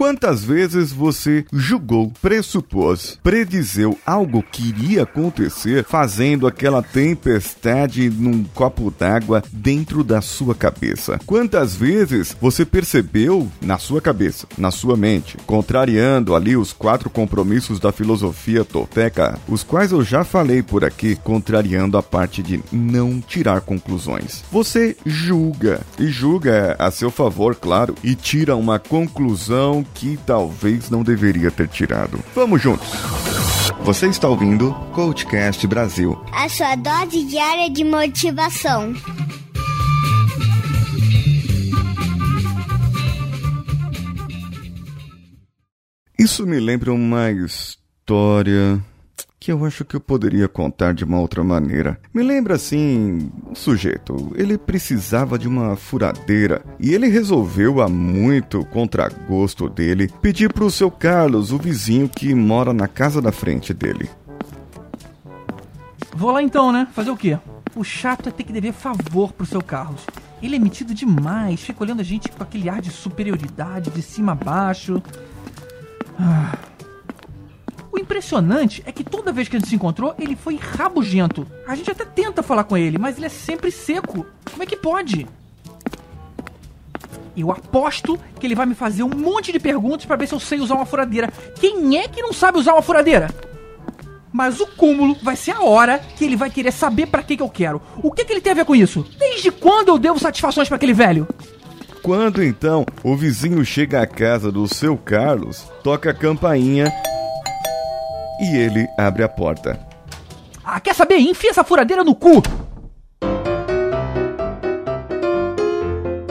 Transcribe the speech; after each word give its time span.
Quantas 0.00 0.42
vezes 0.42 0.92
você 0.92 1.44
julgou, 1.52 2.10
pressupôs, 2.22 3.18
predizeu 3.22 3.98
algo 4.06 4.42
que 4.42 4.66
iria 4.66 5.02
acontecer 5.02 5.84
fazendo 5.84 6.46
aquela 6.46 6.82
tempestade 6.82 8.08
num 8.08 8.42
copo 8.42 8.90
d'água 8.98 9.42
dentro 9.52 10.02
da 10.02 10.22
sua 10.22 10.54
cabeça? 10.54 11.20
Quantas 11.26 11.76
vezes 11.76 12.34
você 12.40 12.64
percebeu 12.64 13.46
na 13.60 13.76
sua 13.76 14.00
cabeça, 14.00 14.46
na 14.56 14.70
sua 14.70 14.96
mente, 14.96 15.36
contrariando 15.44 16.34
ali 16.34 16.56
os 16.56 16.72
quatro 16.72 17.10
compromissos 17.10 17.78
da 17.78 17.92
filosofia 17.92 18.64
tolteca, 18.64 19.38
os 19.46 19.62
quais 19.62 19.92
eu 19.92 20.02
já 20.02 20.24
falei 20.24 20.62
por 20.62 20.82
aqui, 20.82 21.14
contrariando 21.16 21.98
a 21.98 22.02
parte 22.02 22.42
de 22.42 22.58
não 22.72 23.20
tirar 23.20 23.60
conclusões. 23.60 24.44
Você 24.50 24.96
julga, 25.04 25.82
e 25.98 26.06
julga 26.06 26.74
a 26.78 26.90
seu 26.90 27.10
favor, 27.10 27.54
claro, 27.54 27.94
e 28.02 28.14
tira 28.14 28.56
uma 28.56 28.78
conclusão 28.78 29.84
que 29.94 30.18
talvez 30.26 30.90
não 30.90 31.02
deveria 31.02 31.50
ter 31.50 31.68
tirado. 31.68 32.18
Vamos 32.34 32.60
juntos! 32.62 32.88
Você 33.82 34.08
está 34.08 34.28
ouvindo 34.28 34.74
Coachcast 34.92 35.66
Brasil 35.66 36.20
a 36.32 36.48
sua 36.48 36.76
dose 36.76 37.24
diária 37.24 37.70
de 37.70 37.82
motivação. 37.82 38.94
Isso 46.18 46.46
me 46.46 46.60
lembra 46.60 46.92
uma 46.92 47.30
história 47.30 48.84
que 49.38 49.50
eu 49.50 49.64
acho 49.64 49.84
que 49.84 49.96
eu 49.96 50.00
poderia 50.00 50.48
contar 50.48 50.92
de 50.94 51.04
uma 51.04 51.18
outra 51.18 51.42
maneira. 51.42 51.98
Me 52.12 52.22
lembra 52.22 52.54
assim, 52.54 53.30
um 53.48 53.54
sujeito, 53.54 54.32
ele 54.34 54.58
precisava 54.58 55.38
de 55.38 55.48
uma 55.48 55.76
furadeira 55.76 56.64
e 56.78 56.92
ele 56.94 57.08
resolveu, 57.08 57.80
a 57.80 57.88
muito 57.88 58.64
contragosto 58.66 59.68
dele, 59.68 60.10
pedir 60.20 60.52
pro 60.52 60.70
seu 60.70 60.90
Carlos, 60.90 61.52
o 61.52 61.58
vizinho 61.58 62.08
que 62.08 62.34
mora 62.34 62.72
na 62.72 62.86
casa 62.86 63.20
da 63.20 63.32
frente 63.32 63.72
dele. 63.72 64.10
Vou 66.14 66.30
lá 66.32 66.42
então, 66.42 66.70
né? 66.70 66.86
Fazer 66.92 67.10
o 67.10 67.16
quê? 67.16 67.38
O 67.74 67.84
chato 67.84 68.28
é 68.28 68.32
ter 68.32 68.44
que 68.44 68.52
dever 68.52 68.72
favor 68.72 69.32
pro 69.32 69.46
seu 69.46 69.62
Carlos. 69.62 70.04
Ele 70.42 70.56
é 70.56 70.58
metido 70.58 70.92
demais, 70.92 71.60
fica 71.60 71.82
olhando 71.82 72.00
a 72.00 72.04
gente 72.04 72.30
com 72.30 72.42
aquele 72.42 72.68
ar 72.68 72.80
de 72.80 72.90
superioridade, 72.90 73.90
de 73.90 74.02
cima 74.02 74.32
a 74.32 74.34
baixo. 74.34 75.02
Ah. 76.18 76.69
Impressionante 78.20 78.82
é 78.84 78.92
que 78.92 79.02
toda 79.02 79.32
vez 79.32 79.48
que 79.48 79.56
a 79.56 79.58
gente 79.58 79.70
se 79.70 79.74
encontrou, 79.74 80.14
ele 80.18 80.36
foi 80.36 80.54
rabugento. 80.56 81.46
A 81.66 81.74
gente 81.74 81.90
até 81.90 82.04
tenta 82.04 82.42
falar 82.42 82.64
com 82.64 82.76
ele, 82.76 82.98
mas 82.98 83.16
ele 83.16 83.24
é 83.24 83.30
sempre 83.30 83.70
seco. 83.70 84.26
Como 84.50 84.62
é 84.62 84.66
que 84.66 84.76
pode? 84.76 85.26
Eu 87.34 87.50
aposto 87.50 88.20
que 88.38 88.46
ele 88.46 88.54
vai 88.54 88.66
me 88.66 88.74
fazer 88.74 89.04
um 89.04 89.08
monte 89.08 89.50
de 89.50 89.58
perguntas 89.58 90.04
para 90.04 90.16
ver 90.16 90.26
se 90.26 90.34
eu 90.34 90.38
sei 90.38 90.60
usar 90.60 90.74
uma 90.74 90.84
furadeira. 90.84 91.32
Quem 91.58 91.96
é 91.96 92.06
que 92.08 92.20
não 92.20 92.30
sabe 92.30 92.58
usar 92.58 92.74
uma 92.74 92.82
furadeira? 92.82 93.30
Mas 94.30 94.60
o 94.60 94.66
cúmulo 94.66 95.16
vai 95.22 95.34
ser 95.34 95.52
a 95.52 95.62
hora 95.62 95.98
que 95.98 96.22
ele 96.22 96.36
vai 96.36 96.50
querer 96.50 96.72
saber 96.72 97.06
para 97.06 97.22
que, 97.22 97.38
que 97.38 97.42
eu 97.42 97.48
quero. 97.48 97.80
O 98.02 98.12
que, 98.12 98.22
que 98.22 98.34
ele 98.34 98.42
tem 98.42 98.52
a 98.52 98.56
ver 98.56 98.66
com 98.66 98.76
isso? 98.76 99.02
Desde 99.18 99.50
quando 99.50 99.88
eu 99.88 99.98
devo 99.98 100.18
satisfações 100.18 100.68
para 100.68 100.76
aquele 100.76 100.92
velho? 100.92 101.26
Quando 102.02 102.44
então 102.44 102.84
o 103.02 103.16
vizinho 103.16 103.64
chega 103.64 104.02
à 104.02 104.06
casa 104.06 104.52
do 104.52 104.68
seu 104.68 104.94
Carlos, 104.98 105.64
toca 105.82 106.10
a 106.10 106.14
campainha 106.14 106.92
e 108.40 108.56
ele 108.56 108.88
abre 108.98 109.22
a 109.22 109.28
porta. 109.28 109.78
Ah, 110.64 110.80
quer 110.80 110.94
saber? 110.94 111.18
Enfia 111.18 111.50
essa 111.50 111.64
furadeira 111.64 112.04
no 112.04 112.14
cu! 112.14 112.42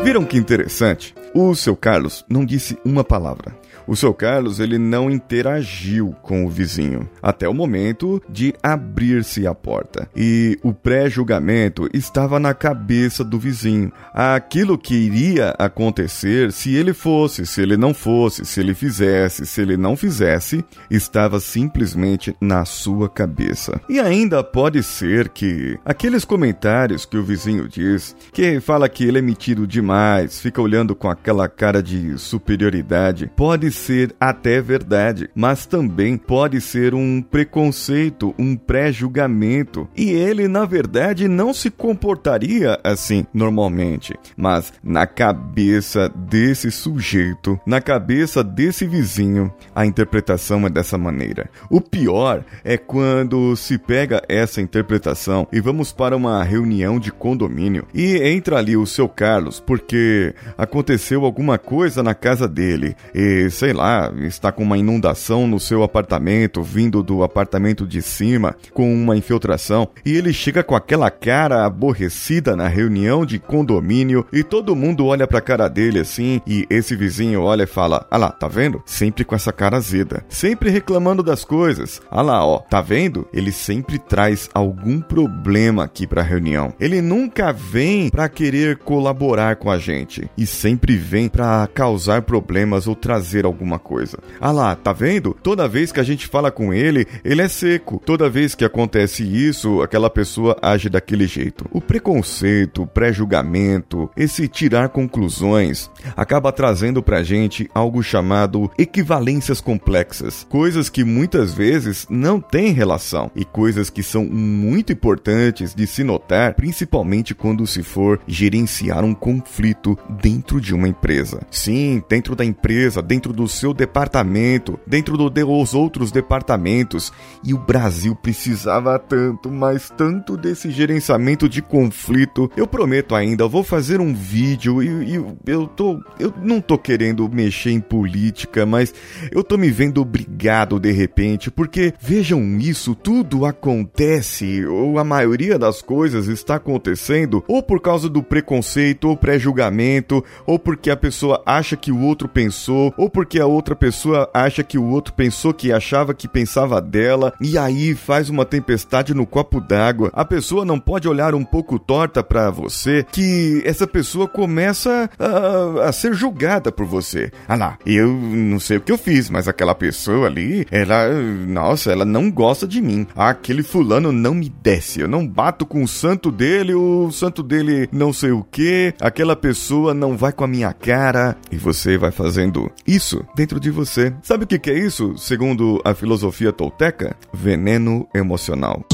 Viram 0.03 0.25
que 0.25 0.37
interessante? 0.37 1.13
O 1.33 1.53
seu 1.55 1.75
Carlos 1.75 2.25
não 2.29 2.43
disse 2.43 2.77
uma 2.83 3.03
palavra. 3.03 3.55
O 3.89 3.95
seu 3.95 4.13
Carlos 4.13 4.59
ele 4.59 4.77
não 4.77 5.09
interagiu 5.09 6.15
com 6.21 6.45
o 6.45 6.49
vizinho 6.49 7.09
até 7.23 7.49
o 7.49 7.53
momento 7.55 8.21
de 8.29 8.53
abrir-se 8.61 9.47
a 9.47 9.55
porta. 9.55 10.07
E 10.15 10.59
o 10.61 10.71
pré-julgamento 10.71 11.89
estava 11.91 12.39
na 12.39 12.53
cabeça 12.53 13.23
do 13.23 13.39
vizinho. 13.39 13.91
Aquilo 14.13 14.77
que 14.77 14.93
iria 14.93 15.55
acontecer 15.57 16.51
se 16.51 16.75
ele 16.75 16.93
fosse, 16.93 17.47
se 17.47 17.61
ele 17.61 17.75
não 17.77 17.91
fosse, 17.91 18.45
se 18.45 18.59
ele 18.59 18.75
fizesse, 18.75 19.45
se 19.47 19.59
ele 19.59 19.75
não 19.75 19.95
fizesse, 19.95 20.63
estava 20.91 21.39
simplesmente 21.39 22.35
na 22.39 22.65
sua 22.65 23.09
cabeça. 23.09 23.81
E 23.89 23.99
ainda 23.99 24.43
pode 24.43 24.83
ser 24.83 25.29
que 25.29 25.79
aqueles 25.83 26.23
comentários 26.23 27.05
que 27.05 27.17
o 27.17 27.23
vizinho 27.23 27.67
diz, 27.67 28.15
que 28.31 28.59
fala 28.59 28.87
que 28.87 29.03
ele 29.03 29.17
é 29.17 29.21
metido 29.21 29.65
demais, 29.65 30.39
fica 30.39 30.61
olhando 30.61 30.93
com 30.93 31.09
aquela 31.19 31.47
cara 31.49 31.83
de 31.83 32.17
superioridade, 32.17 33.29
pode 33.35 33.71
ser 33.71 34.15
até 34.19 34.61
verdade, 34.61 35.29
mas 35.35 35.65
também 35.65 36.17
pode 36.17 36.61
ser 36.61 36.95
um 36.95 37.21
preconceito, 37.21 38.33
um 38.39 38.55
pré-julgamento. 38.55 39.87
E 39.95 40.09
ele, 40.09 40.47
na 40.47 40.65
verdade, 40.65 41.27
não 41.27 41.53
se 41.53 41.69
comportaria 41.69 42.79
assim 42.83 43.25
normalmente, 43.33 44.15
mas 44.35 44.73
na 44.83 45.05
cabeça 45.05 46.09
desse 46.09 46.71
sujeito, 46.71 47.59
na 47.65 47.81
cabeça 47.81 48.43
desse 48.43 48.87
vizinho, 48.87 49.53
a 49.75 49.85
interpretação 49.85 50.65
é 50.65 50.69
dessa 50.69 50.97
maneira. 50.97 51.49
O 51.69 51.81
pior 51.81 52.43
é 52.63 52.77
quando 52.77 53.55
se 53.55 53.77
pega 53.77 54.21
essa 54.29 54.61
interpretação 54.61 55.47
e 55.51 55.59
vamos 55.59 55.91
para 55.91 56.15
uma 56.15 56.43
reunião 56.43 56.99
de 56.99 57.11
condomínio 57.11 57.85
e 57.93 58.17
entra 58.17 58.57
ali 58.57 58.77
o 58.77 58.85
seu 58.85 59.09
Carlos 59.09 59.59
porque 59.59 60.33
aconteceu 60.57 61.08
alguma 61.15 61.57
coisa 61.57 62.01
na 62.03 62.13
casa 62.13 62.47
dele 62.47 62.95
e 63.13 63.49
sei 63.49 63.73
lá, 63.73 64.11
está 64.19 64.51
com 64.51 64.63
uma 64.63 64.77
inundação 64.77 65.47
no 65.47 65.59
seu 65.59 65.83
apartamento, 65.83 66.61
vindo 66.61 67.01
do 67.03 67.23
apartamento 67.23 67.85
de 67.87 68.01
cima, 68.01 68.55
com 68.73 68.93
uma 68.93 69.15
infiltração, 69.15 69.87
e 70.05 70.15
ele 70.15 70.33
chega 70.33 70.63
com 70.63 70.75
aquela 70.75 71.09
cara 71.09 71.65
aborrecida 71.65 72.55
na 72.55 72.67
reunião 72.67 73.25
de 73.25 73.39
condomínio 73.39 74.25
e 74.31 74.43
todo 74.43 74.75
mundo 74.75 75.05
olha 75.05 75.27
pra 75.27 75.41
cara 75.41 75.67
dele 75.67 75.99
assim, 75.99 76.41
e 76.45 76.65
esse 76.69 76.95
vizinho 76.95 77.41
olha 77.41 77.63
e 77.63 77.67
fala: 77.67 78.05
"Ah 78.09 78.17
lá, 78.17 78.31
tá 78.31 78.47
vendo? 78.47 78.81
Sempre 78.85 79.23
com 79.23 79.35
essa 79.35 79.51
cara 79.51 79.77
azeda, 79.77 80.23
sempre 80.29 80.69
reclamando 80.69 81.23
das 81.23 81.43
coisas. 81.43 82.01
Ah 82.09 82.21
lá, 82.21 82.45
ó, 82.45 82.59
tá 82.59 82.81
vendo? 82.81 83.27
Ele 83.33 83.51
sempre 83.51 83.97
traz 83.97 84.49
algum 84.53 85.01
problema 85.01 85.83
aqui 85.83 86.05
pra 86.05 86.21
reunião. 86.21 86.73
Ele 86.79 87.01
nunca 87.01 87.51
vem 87.51 88.09
pra 88.09 88.29
querer 88.29 88.77
colaborar 88.77 89.55
com 89.55 89.69
a 89.69 89.77
gente 89.77 90.29
e 90.37 90.45
sempre 90.45 90.95
vem 90.99 91.27
pra 91.27 91.67
causar 91.73 92.21
problemas 92.21 92.87
ou 92.87 92.95
trazer 92.95 93.45
alguma 93.45 93.79
coisa. 93.79 94.19
Ah 94.39 94.51
lá, 94.51 94.75
tá 94.75 94.93
vendo? 94.93 95.35
Toda 95.41 95.67
vez 95.67 95.91
que 95.91 95.99
a 95.99 96.03
gente 96.03 96.27
fala 96.27 96.51
com 96.51 96.73
ele, 96.73 97.07
ele 97.23 97.41
é 97.41 97.47
seco. 97.47 98.01
Toda 98.05 98.29
vez 98.29 98.53
que 98.53 98.65
acontece 98.65 99.23
isso, 99.23 99.81
aquela 99.81 100.09
pessoa 100.09 100.57
age 100.61 100.89
daquele 100.89 101.25
jeito. 101.25 101.65
O 101.71 101.79
preconceito, 101.79 102.83
o 102.83 102.87
pré-julgamento, 102.87 104.09
esse 104.15 104.47
tirar 104.47 104.89
conclusões, 104.89 105.89
acaba 106.15 106.51
trazendo 106.51 107.01
pra 107.01 107.23
gente 107.23 107.69
algo 107.73 108.03
chamado 108.03 108.69
equivalências 108.77 109.61
complexas. 109.61 110.45
Coisas 110.49 110.89
que 110.89 111.03
muitas 111.03 111.53
vezes 111.53 112.05
não 112.09 112.41
têm 112.41 112.73
relação 112.73 113.31
e 113.35 113.45
coisas 113.45 113.89
que 113.89 114.03
são 114.03 114.25
muito 114.25 114.91
importantes 114.91 115.73
de 115.73 115.87
se 115.87 116.03
notar, 116.03 116.53
principalmente 116.55 117.33
quando 117.33 117.65
se 117.65 117.83
for 117.83 118.19
gerenciar 118.27 119.03
um 119.03 119.13
conflito 119.13 119.97
dentro 120.21 120.59
de 120.59 120.73
uma 120.73 120.88
empresa. 120.89 121.41
Sim, 121.49 122.03
dentro 122.09 122.35
da 122.35 122.43
empresa, 122.43 123.01
dentro 123.01 123.31
do 123.31 123.47
seu 123.47 123.73
departamento, 123.73 124.79
dentro 124.85 125.17
do, 125.17 125.29
dos 125.29 125.73
outros 125.73 126.11
departamentos. 126.11 127.13
E 127.43 127.53
o 127.53 127.57
Brasil 127.57 128.15
precisava 128.15 128.97
tanto, 128.99 129.49
mas 129.49 129.89
tanto 129.89 130.35
desse 130.35 130.71
gerenciamento 130.71 131.47
de 131.47 131.61
conflito. 131.61 132.51
Eu 132.57 132.67
prometo 132.67 133.15
ainda, 133.15 133.43
eu 133.43 133.49
vou 133.49 133.63
fazer 133.63 134.01
um 134.01 134.13
vídeo 134.13 134.83
e, 134.83 135.15
e 135.15 135.25
eu 135.45 135.67
tô. 135.67 135.99
Eu 136.19 136.33
não 136.41 136.59
tô 136.59 136.77
querendo 136.77 137.29
mexer 137.29 137.71
em 137.71 137.79
política, 137.79 138.65
mas 138.65 138.93
eu 139.31 139.43
tô 139.43 139.57
me 139.57 139.69
vendo 139.69 140.01
obrigado 140.01 140.79
de 140.79 140.91
repente, 140.91 141.51
porque 141.51 141.93
vejam 141.99 142.57
isso, 142.57 142.95
tudo 142.95 143.45
acontece, 143.45 144.65
ou 144.65 144.97
a 144.97 145.03
maioria 145.03 145.57
das 145.57 145.81
coisas 145.81 146.27
está 146.27 146.55
acontecendo, 146.55 147.43
ou 147.47 147.61
por 147.61 147.81
causa 147.81 148.09
do 148.09 148.23
preconceito, 148.23 149.09
ou 149.09 149.17
pré-julgamento, 149.17 150.23
ou 150.45 150.57
porque 150.79 150.89
a 150.89 150.95
pessoa 150.95 151.43
acha 151.45 151.75
que 151.75 151.91
o 151.91 151.99
outro 151.99 152.29
pensou, 152.29 152.93
ou 152.95 153.09
porque 153.09 153.37
a 153.37 153.45
outra 153.45 153.75
pessoa 153.75 154.29
acha 154.33 154.63
que 154.63 154.77
o 154.77 154.85
outro 154.85 155.13
pensou 155.13 155.53
que 155.53 155.73
achava 155.73 156.13
que 156.13 156.25
pensava 156.25 156.79
dela, 156.79 157.33
e 157.41 157.57
aí 157.57 157.93
faz 157.93 158.29
uma 158.29 158.45
tempestade 158.45 159.13
no 159.13 159.25
copo 159.25 159.59
d'água. 159.59 160.09
A 160.13 160.23
pessoa 160.23 160.63
não 160.63 160.79
pode 160.79 161.05
olhar 161.05 161.35
um 161.35 161.43
pouco 161.43 161.77
torta 161.77 162.23
para 162.23 162.49
você, 162.49 163.05
que 163.11 163.61
essa 163.65 163.85
pessoa 163.85 164.25
começa 164.25 165.09
a, 165.19 165.89
a 165.89 165.91
ser 165.91 166.13
julgada 166.13 166.71
por 166.71 166.85
você. 166.85 167.29
Ah 167.45 167.57
lá, 167.57 167.77
eu 167.85 168.07
não 168.07 168.57
sei 168.57 168.77
o 168.77 168.81
que 168.81 168.93
eu 168.93 168.97
fiz, 168.97 169.29
mas 169.29 169.49
aquela 169.49 169.75
pessoa 169.75 170.27
ali, 170.27 170.65
ela, 170.71 171.11
nossa, 171.45 171.91
ela 171.91 172.05
não 172.05 172.31
gosta 172.31 172.65
de 172.65 172.81
mim. 172.81 173.05
Aquele 173.17 173.63
fulano 173.63 174.13
não 174.13 174.33
me 174.33 174.47
desce. 174.47 175.01
Eu 175.01 175.09
não 175.09 175.27
bato 175.27 175.65
com 175.65 175.83
o 175.83 175.87
santo 175.89 176.31
dele, 176.31 176.73
o 176.73 177.11
santo 177.11 177.43
dele 177.43 177.89
não 177.91 178.13
sei 178.13 178.31
o 178.31 178.45
que. 178.45 178.93
Aquela 179.01 179.35
pessoa 179.35 179.93
não 179.93 180.15
vai 180.15 180.31
com 180.31 180.45
a 180.45 180.47
minha 180.47 180.68
cara 180.73 181.35
e 181.51 181.57
você 181.57 181.97
vai 181.97 182.11
fazendo 182.11 182.71
isso 182.85 183.25
dentro 183.35 183.59
de 183.59 183.69
você. 183.69 184.13
Sabe 184.21 184.43
o 184.43 184.47
que 184.47 184.69
é 184.69 184.77
isso, 184.77 185.17
segundo 185.17 185.81
a 185.83 185.93
filosofia 185.93 186.51
tolteca? 186.51 187.15
Veneno 187.33 188.07
emocional. 188.13 188.85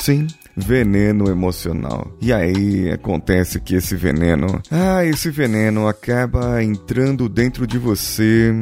Sim, 0.00 0.26
veneno 0.56 1.30
emocional. 1.30 2.10
E 2.20 2.32
aí 2.32 2.90
acontece 2.90 3.60
que 3.60 3.74
esse 3.76 3.94
veneno, 3.94 4.60
ah, 4.70 5.04
esse 5.04 5.30
veneno 5.30 5.86
acaba 5.86 6.62
entrando 6.62 7.28
dentro 7.28 7.66
de 7.66 7.78
você 7.78 8.54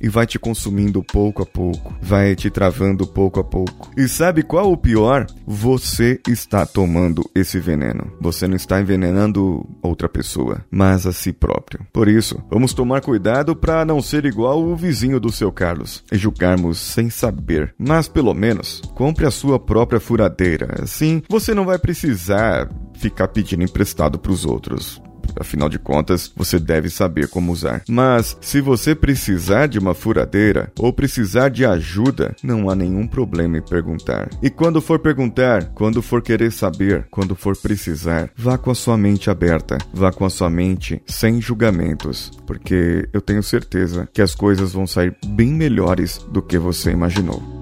e 0.00 0.08
vai 0.08 0.26
te 0.26 0.38
consumindo 0.38 1.02
pouco 1.02 1.42
a 1.42 1.46
pouco, 1.46 1.94
vai 2.00 2.34
te 2.34 2.50
travando 2.50 3.06
pouco 3.06 3.40
a 3.40 3.44
pouco. 3.44 3.90
E 3.96 4.08
sabe 4.08 4.42
qual 4.42 4.72
o 4.72 4.76
pior? 4.76 5.26
Você 5.46 6.20
está 6.28 6.66
tomando 6.66 7.28
esse 7.34 7.58
veneno. 7.58 8.12
Você 8.20 8.46
não 8.46 8.56
está 8.56 8.80
envenenando 8.80 9.66
outra 9.82 10.08
pessoa, 10.08 10.64
mas 10.70 11.06
a 11.06 11.12
si 11.12 11.32
próprio. 11.32 11.86
Por 11.92 12.08
isso, 12.08 12.42
vamos 12.50 12.72
tomar 12.72 13.00
cuidado 13.00 13.56
para 13.56 13.84
não 13.84 14.00
ser 14.00 14.24
igual 14.24 14.62
o 14.62 14.76
vizinho 14.76 15.20
do 15.20 15.32
seu 15.32 15.50
Carlos 15.50 16.04
e 16.12 16.16
julgarmos 16.16 16.78
sem 16.78 17.10
saber. 17.10 17.74
Mas 17.78 18.08
pelo 18.08 18.34
menos, 18.34 18.82
compre 18.94 19.26
a 19.26 19.30
sua 19.30 19.58
própria 19.58 20.00
furadeira. 20.00 20.82
Assim, 20.82 21.22
você 21.28 21.54
não 21.54 21.64
vai 21.64 21.78
precisar 21.78 22.68
ficar 22.94 23.28
pedindo 23.28 23.62
emprestado 23.62 24.18
para 24.18 24.32
os 24.32 24.44
outros. 24.44 25.00
Afinal 25.36 25.68
de 25.68 25.78
contas, 25.78 26.32
você 26.34 26.58
deve 26.58 26.90
saber 26.90 27.28
como 27.28 27.52
usar. 27.52 27.82
Mas 27.88 28.36
se 28.40 28.60
você 28.60 28.94
precisar 28.94 29.66
de 29.66 29.78
uma 29.78 29.94
furadeira 29.94 30.72
ou 30.78 30.92
precisar 30.92 31.48
de 31.48 31.64
ajuda, 31.64 32.34
não 32.42 32.68
há 32.70 32.74
nenhum 32.74 33.06
problema 33.06 33.58
em 33.58 33.62
perguntar. 33.62 34.28
E 34.42 34.50
quando 34.50 34.80
for 34.80 34.98
perguntar, 34.98 35.66
quando 35.74 36.02
for 36.02 36.22
querer 36.22 36.52
saber, 36.52 37.06
quando 37.10 37.34
for 37.34 37.56
precisar, 37.56 38.30
vá 38.36 38.58
com 38.58 38.70
a 38.70 38.74
sua 38.74 38.96
mente 38.96 39.30
aberta, 39.30 39.78
vá 39.92 40.12
com 40.12 40.24
a 40.24 40.30
sua 40.30 40.50
mente 40.50 41.00
sem 41.06 41.40
julgamentos, 41.40 42.30
porque 42.46 43.08
eu 43.12 43.20
tenho 43.20 43.42
certeza 43.42 44.08
que 44.12 44.22
as 44.22 44.34
coisas 44.34 44.72
vão 44.72 44.86
sair 44.86 45.16
bem 45.26 45.52
melhores 45.52 46.18
do 46.30 46.42
que 46.42 46.58
você 46.58 46.90
imaginou. 46.90 47.57